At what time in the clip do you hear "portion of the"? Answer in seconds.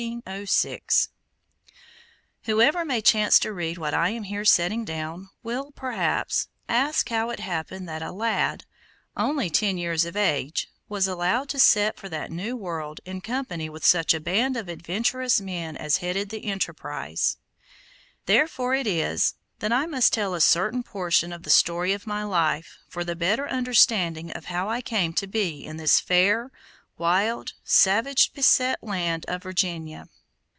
20.81-21.51